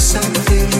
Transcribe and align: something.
something. 0.00 0.79